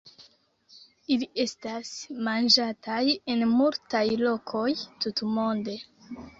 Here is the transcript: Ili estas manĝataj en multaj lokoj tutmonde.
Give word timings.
Ili 1.15 1.27
estas 1.43 1.91
manĝataj 2.29 3.03
en 3.35 3.47
multaj 3.53 4.05
lokoj 4.27 4.67
tutmonde. 5.07 5.81